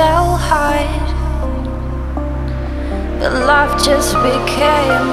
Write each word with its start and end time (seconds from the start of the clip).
so 0.00 0.06
hard, 0.48 1.08
but 3.18 3.32
life 3.44 3.84
just 3.84 4.14
became 4.22 5.08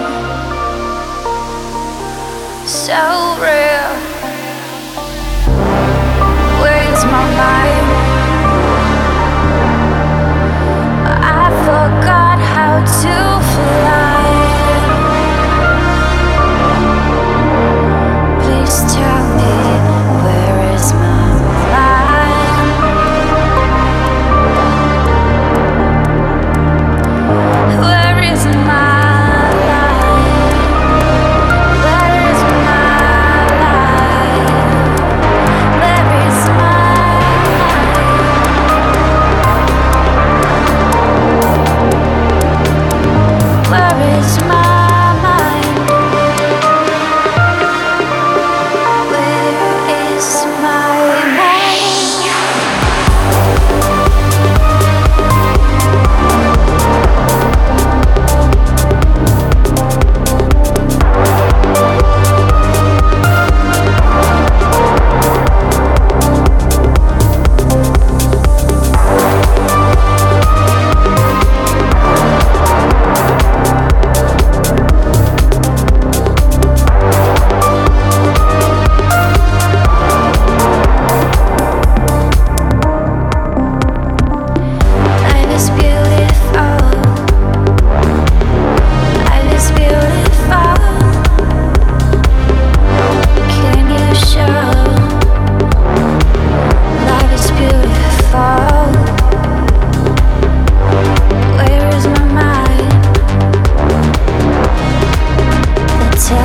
so 2.65 3.35
real. 3.41 4.16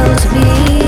to 0.05 0.29
be 0.31 0.82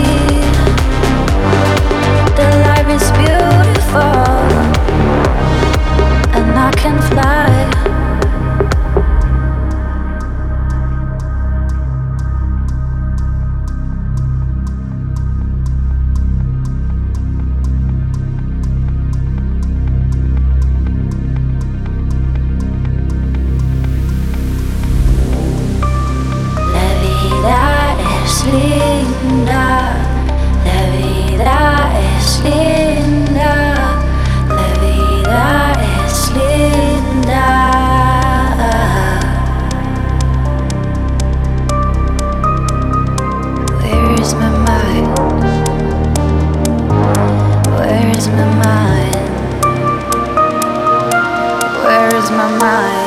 mind. 52.64 53.03